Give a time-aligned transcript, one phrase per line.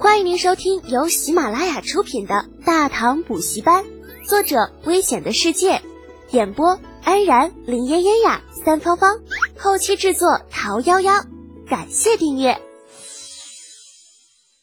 [0.00, 3.84] 欢迎您收听由喜马拉雅出品的《大唐补习班》，
[4.28, 5.82] 作者：危险的世界，
[6.30, 9.18] 演播：安然、林嫣嫣呀、三芳芳，
[9.58, 11.26] 后期制作：桃夭夭。
[11.68, 12.60] 感谢订阅。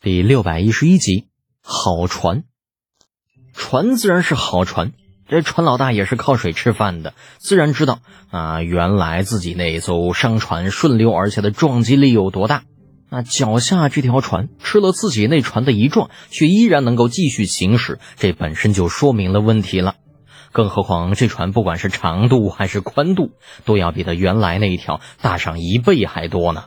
[0.00, 1.26] 第六百一十一集，
[1.60, 2.44] 好船，
[3.52, 4.92] 船自然是好船。
[5.28, 7.98] 这船老大也是靠水吃饭的，自然知道
[8.30, 12.62] 啊，原来自己那艘商船顺流而下的撞击力有多大。
[13.08, 19.94] 那脚下这条船吃了自己那船的一撞，却依然能够继续行驶，这本身就说明了问题了。
[20.52, 23.30] 更何况这船不管是长度还是宽度，
[23.64, 26.64] 都要比他原来那一条大上一倍还多呢。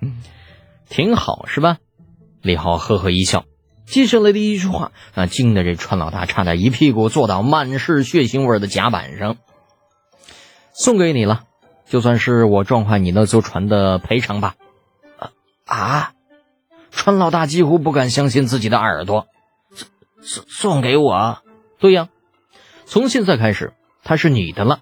[0.00, 0.18] 嗯，
[0.88, 1.78] 挺好是吧？
[2.42, 3.44] 李浩呵呵一笑。
[3.86, 9.36] 接下来的一句话，那惊得这船老大差点一屁股坐到满是血腥味的甲板上。
[10.72, 11.42] 送给你了，
[11.86, 14.54] 就算是我撞坏你那艘船的赔偿吧。
[15.64, 16.12] 啊！
[16.90, 19.26] 川老大几乎不敢相信自己的耳朵，
[19.72, 19.88] 送
[20.22, 21.38] 送送给我？
[21.78, 22.08] 对呀，
[22.86, 24.80] 从现在开始，它是你的了。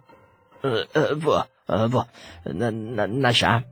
[0.60, 1.30] 呃呃不
[1.66, 2.04] 呃不，
[2.44, 3.62] 那那那啥。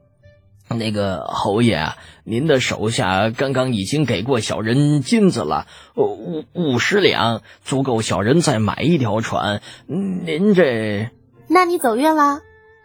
[0.73, 9.63] 那个侯爷啊，您的手下刚刚已经给过小人金子了，五五十两，足够小人再买一条船。
[9.87, 11.11] 您这……
[11.49, 12.43] 那你走运了，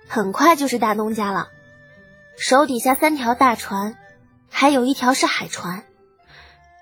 [0.08, 1.50] 很快就是大东家了。
[2.38, 3.96] 手底下三条大船，
[4.50, 5.84] 还有一条是海船，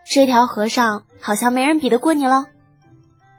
[0.09, 2.45] 这条河上好像没人比得过你了。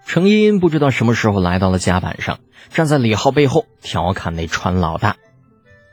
[0.07, 5.17] 程茵茵不知道什么时候来到了甲板上，站在李浩背后调侃那船老大。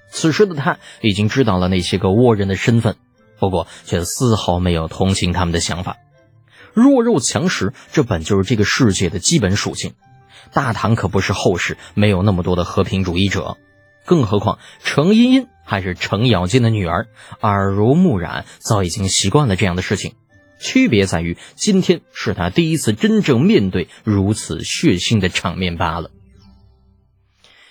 [0.09, 2.97] 此时的他已经知道了那些个倭人的身份，
[3.39, 5.97] 不过却丝毫没有同情他们的想法。
[6.73, 9.93] 弱肉强食，这本就是这个世界的基本属性。
[10.51, 13.57] 大唐可不是后世没有那么多的和平主义者，
[14.05, 17.07] 更何况程茵茵还是程咬金的女儿，
[17.41, 20.13] 耳濡目染，早已经习惯了这样的事情。
[20.59, 26.11] 区别在于，今天是他第一次真正面对如此血腥的场面罢了。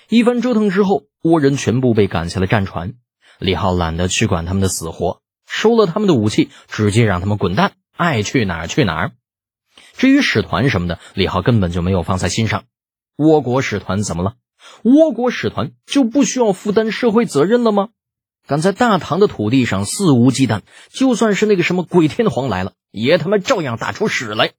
[0.08, 1.04] 一番折腾之后。
[1.22, 2.94] 倭人全部被赶下了战船，
[3.38, 9.12] 李浩懒得去管他们的死活，收了他们的武器，直接让他们滚蛋，爱去哪儿去哪儿。
[9.98, 12.64] 至于使团什么的，李浩根本就没有放在心上。
[13.18, 14.36] 倭国使团怎么了？
[14.82, 17.88] 倭国使团就不需要负担社会责任了吗？
[18.46, 24.52] 敢在大唐的土地上肆无忌惮，就算是那个什么鬼天皇来了，也他妈照样打出屎来。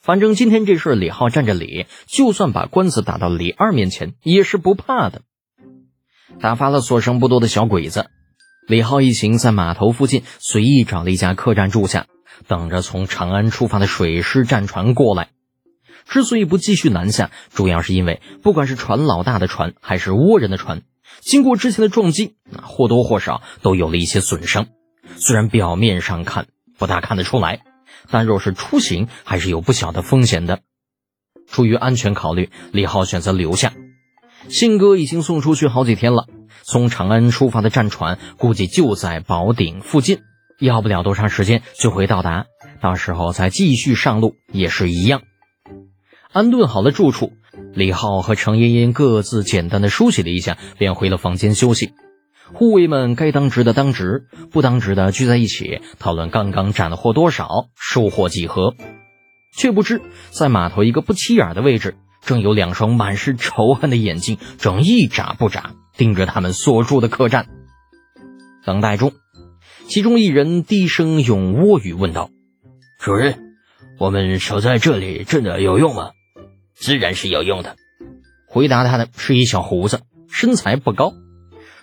[0.00, 5.22] 反正今天这事，李浩占着理，就算把官司打到李二面前，也是不怕的。
[6.40, 8.06] 打发了所剩不多的小鬼子，
[8.66, 12.06] 李浩一行在码头附近随意找了一家客栈住下，
[12.48, 15.28] 等着从长安出发的水师战船过来。
[16.06, 20.82] 之所以不继续南下，主要是因为不管是船老大的船，还是倭人的船，
[21.20, 24.66] 经过之前的撞击，那或多或少都有了一些损伤。
[25.16, 26.46] 虽然表面上看
[26.78, 27.60] 不大看得出来，
[28.10, 30.60] 但若是出行，还是有不小的风险的。
[31.46, 33.72] 出于安全考虑，李浩选择留下。
[34.48, 36.26] 信鸽已经送出去好几天了，
[36.62, 40.20] 从长安出发的战船估计就在宝鼎附近，
[40.58, 42.46] 要不了多长时间就会到达，
[42.80, 45.22] 到时候再继续上路也是一样。
[46.34, 47.32] 安顿好了住处，
[47.74, 51.92] 李浩和程茵茵各自简单的梳洗了一下，便回了房间休息。
[52.52, 58.74] 护卫们该当值的当值，不当值的聚在一起讨论刚刚斩获多少，收获几何。
[59.56, 60.02] 却不知
[60.32, 61.94] 在码头一个不起眼的位置。
[62.20, 67.46] 正有两双满是仇恨的眼睛，正一眨不眨盯着他们所住的客栈。
[68.64, 69.12] 等待中，
[69.86, 72.30] 其中一人低声用倭语问道
[72.98, 73.38] ：“主人，
[74.00, 76.10] 我们守在这里真的有用吗
[76.84, 77.76] ？”“自然是有用的。”
[78.46, 81.14] 回答他的是一小胡子，身材不高。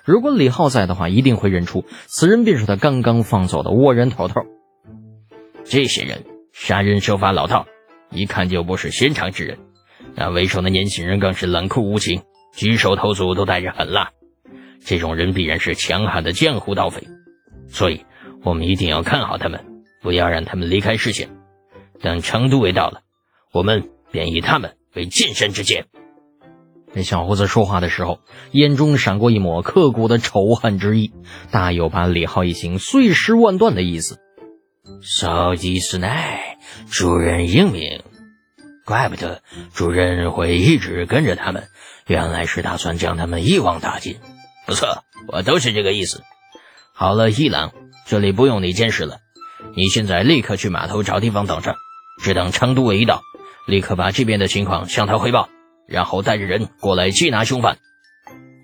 [0.06, 4.42] 如果李浩在的话，一定会认出此人便是他刚刚放走的倭人头头。
[5.64, 6.24] 这些人
[6.54, 7.66] 杀人手法老套，
[8.12, 9.58] 一看就不是寻常之人。
[10.16, 12.22] 那为首的年轻人更是冷酷无情，
[12.54, 14.12] 举手投足都带着狠辣。
[14.84, 17.08] 这种人必然是强悍的江湖盗匪，
[17.68, 18.06] 所以
[18.44, 19.64] 我们一定要看好他们，
[20.02, 21.30] 不要让他们离开视线。
[22.02, 23.02] 等成都卫到了，
[23.54, 25.88] 我们便以他们为近身之剑。
[26.94, 28.20] 那小胡子说话的时候，
[28.52, 31.14] 眼中闪过一抹刻骨的仇恨之意，
[31.50, 34.20] 大有把李浩一行碎尸万段的意思。
[35.02, 36.58] 少吉斯奈
[36.90, 38.04] 主人英明。
[38.84, 39.42] 怪不得
[39.74, 41.70] 主人会一直跟着他们，
[42.08, 44.18] 原来是打算将他们一网打尽。
[44.66, 46.24] 不错，我都是这个意思。
[46.94, 47.72] 好了，一郎，
[48.06, 49.20] 这里不用你监视了，
[49.78, 51.76] 你现在立刻去码头找地方等着，
[52.22, 53.22] 只等成都卫一到，
[53.68, 55.50] 立刻把这边的情况向他汇报，
[55.88, 57.80] 然后带着人过来缉拿凶犯。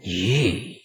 [0.03, 0.81] 咦，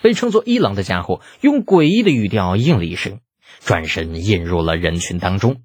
[0.00, 3.20] 被称作伊朗的家伙用诡异的语调应了一声，
[3.60, 5.62] 转身隐入了人群当中。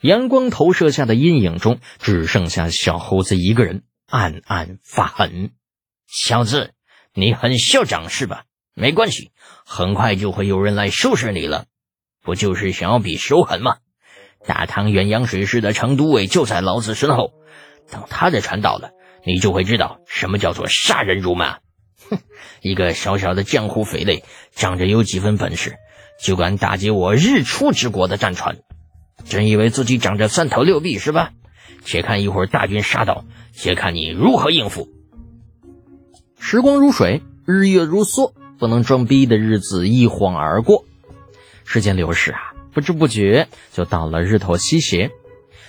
[0.00, 5.52] 阳光投射下的阴影中，只剩下小猴子一个人，暗暗发狠。
[6.06, 6.74] 小子，
[7.14, 8.44] 你很嚣张是吧？
[8.74, 9.30] 没关系，
[9.64, 11.64] 很快就会有人来收拾你了。
[12.22, 13.78] 不就是想要比手狠吗？
[14.46, 17.32] 大唐远洋水师的程都尉就在老子身后，
[17.90, 18.90] 等他的船到了，
[19.24, 21.58] 你就会知道什么叫做杀人如麻。
[22.08, 22.18] 哼，
[22.62, 25.74] 一个小小的江湖匪类，仗着有几分本事，
[26.22, 28.58] 就敢打劫我日出之国的战船。
[29.24, 31.30] 真以为自己长着三头六臂是吧？
[31.84, 34.88] 且看一会儿大军杀到，且看你如何应付。
[36.38, 40.84] 时光如水，日月如梭，不能装逼的日子一晃而过。
[41.64, 42.45] 时间流逝啊，
[42.76, 45.10] 不知不觉就到了日头西斜。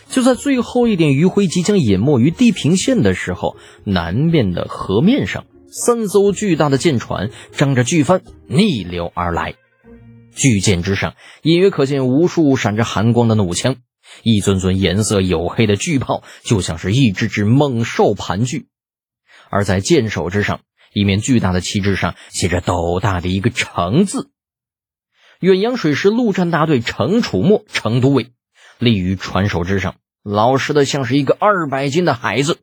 [0.10, 3.56] 就在最后一点余晖即将隐没于地平线的时候，
[3.86, 9.56] 南边的河面上，三艘巨大的舰船张着巨帆逆流而来。
[10.36, 13.78] 巨舰之上，隐约可见无数闪着寒光的弩枪，
[14.22, 18.66] 一尊尊颜色黝黑的巨炮，就像是一只只猛兽盘踞。
[19.50, 20.60] 而在舰首之上，
[20.92, 24.30] 一面巨大的旗帜上写着斗大的一个“城”字。
[25.40, 28.32] 远洋水师陆战大队程楚墨，程都尉
[28.80, 32.60] 立于船首之上，老实的像是一个二百斤的孩子。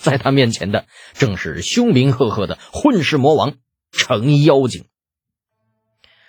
[0.00, 3.54] 在他面前的，正是凶名赫赫的混世魔王
[3.92, 4.86] 程妖精。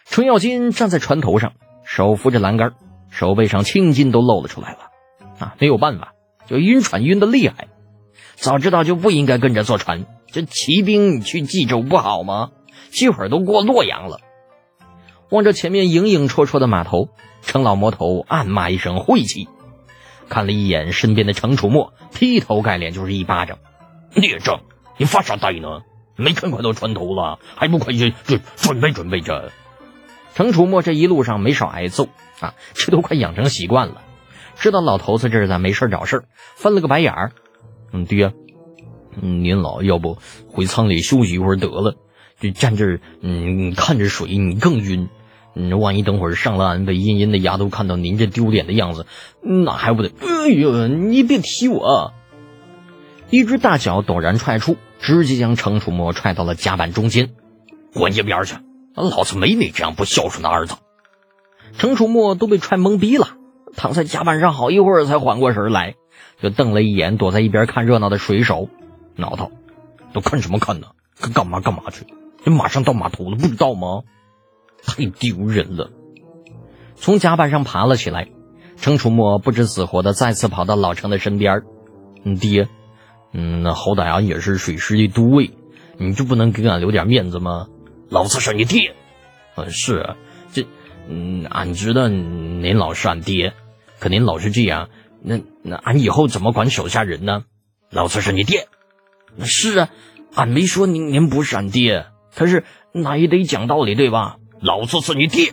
[0.06, 1.54] 程咬金站在船头上，
[1.84, 2.74] 手扶着栏杆，
[3.10, 4.80] 手背上青筋都露了出来了。
[5.40, 6.14] 啊，没有办法，
[6.46, 7.70] 就晕船晕的厉害。
[8.36, 12.52] 早知道就不应该跟着坐船，这骑兵去冀州不好吗？
[12.92, 14.20] 这会儿都过洛阳了。
[15.30, 17.10] 望着前面影影绰绰的码头，
[17.42, 19.48] 程老魔头暗骂一声晦气，
[20.30, 23.58] 看了一眼身边的程楚墨，劈头盖脸就是一巴掌。
[24.14, 24.62] 孽障，
[24.98, 25.82] 你发啥呆呢？
[26.16, 29.52] 没看快到船头了，还不快去准准备准备着？
[30.34, 32.08] 程楚墨这一路上没少挨揍
[32.40, 34.02] 啊，这都快养成习惯了。
[34.56, 36.26] 知道老头子这是在没事找事
[36.56, 37.32] 翻了个白眼儿。
[37.92, 38.34] 嗯，爹，
[39.22, 40.18] 您老要不
[40.48, 41.96] 回舱里休息一会儿得了，
[42.40, 45.10] 就站这儿，嗯，看着水你更晕。
[45.56, 49.06] 嗯，万一等会儿上了岸被阴阴的丫头看到您这丢脸的样子，
[49.42, 50.10] 那还不得？
[50.20, 52.14] 哎呦，你别踢我！
[53.30, 57.32] 一只大脚陡然踹出，直接将程楚墨踹到了甲板中间。
[57.94, 58.56] 滚一边去！
[58.96, 60.76] 老子没你这样不孝顺的儿子！
[61.78, 63.30] 程楚墨都被踹懵逼了，
[63.78, 65.96] 躺在甲板上好一会儿才缓过神来，
[66.42, 68.68] 就瞪了一眼躲在一边看热闹的水手，
[69.16, 69.52] 挠头
[70.12, 70.88] ：“都看什么看呢？
[71.34, 72.06] 干嘛干嘛去？
[72.46, 74.04] 这马上到码头了，不知道吗？
[74.86, 75.92] 太丢人了！”
[76.96, 78.30] 从甲板上爬了起来，
[78.78, 81.64] 程楚墨不知死活的再次跑到老程的身边
[82.22, 82.70] 你：“爹，
[83.34, 85.58] 嗯，那好歹俺也是水师的都尉，
[85.98, 87.66] 你就不能给俺留点面子吗？”
[88.10, 88.96] 老子是你爹，
[89.56, 90.16] 呃，是，
[90.54, 90.68] 这，
[91.10, 93.54] 嗯，俺知道您老是俺爹，
[94.00, 94.90] 可您老是这样，
[95.24, 97.44] 那那俺以后怎么管手下人呢？
[97.90, 98.68] 老子是你爹，
[99.40, 99.90] 是啊，
[100.36, 104.38] 俺没说您您不是俺爹，可是那也得讲道理对吧？
[104.62, 105.50] 老子是你爹，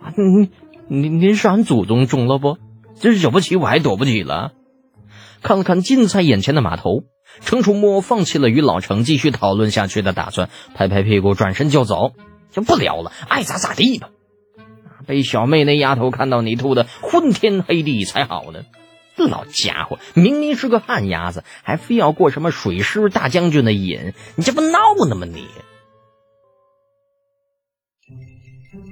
[0.00, 0.50] 啊，您
[0.88, 2.58] 您您是俺祖宗中了不？
[3.00, 4.52] 这惹不起我还躲不起了？
[5.42, 7.04] 看了看近在眼前的码头。
[7.40, 12.12] 程楚墨放弃了与老程继续讨论下去的打算，拍拍屁股转身就走，
[12.50, 14.10] 就不聊了，爱咋咋地吧。
[15.06, 18.60] 被小妹那丫头看到你吐的昏天黑地才好呢。
[19.16, 25.46] 老家伙，明明是个旱鸭子，还非要过什么水师大将军的瘾，你这不闹呢吗你？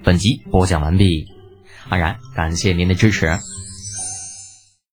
[0.02, 1.26] 本集播讲完毕，
[1.90, 3.38] 安然感谢您的支持。